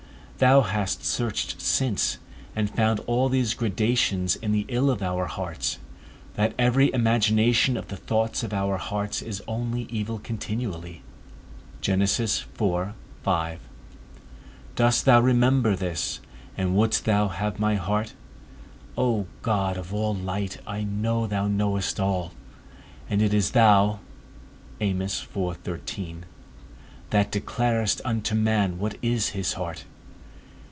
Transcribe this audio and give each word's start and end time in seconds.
Thou 0.43 0.61
hast 0.61 1.05
searched 1.05 1.61
since, 1.61 2.17
and 2.55 2.67
found 2.67 2.99
all 3.01 3.29
these 3.29 3.53
gradations 3.53 4.35
in 4.37 4.51
the 4.51 4.65
ill 4.69 4.89
of 4.89 5.03
our 5.03 5.27
hearts, 5.27 5.77
that 6.33 6.55
every 6.57 6.91
imagination 6.93 7.77
of 7.77 7.89
the 7.89 7.95
thoughts 7.95 8.41
of 8.41 8.51
our 8.51 8.77
hearts 8.77 9.21
is 9.21 9.43
only 9.47 9.83
evil 9.83 10.17
continually. 10.17 11.03
Dost 11.83 12.25
thou 15.05 15.19
remember 15.21 15.75
this, 15.75 16.19
and 16.57 16.75
wouldst 16.75 17.05
thou 17.05 17.27
have 17.27 17.59
my 17.59 17.75
heart? 17.75 18.15
O 18.97 19.27
God 19.43 19.77
of 19.77 19.93
all 19.93 20.15
light, 20.15 20.57
I 20.65 20.81
know 20.81 21.27
thou 21.27 21.47
knowest 21.47 21.99
all, 21.99 22.31
and 23.07 23.21
it 23.21 23.31
is 23.35 23.51
thou 23.51 23.99
that 24.79 25.69
declarest 27.31 28.01
unto 28.03 28.33
man 28.33 28.79
what 28.79 28.95
is 29.03 29.29
his 29.29 29.53
heart. 29.53 29.85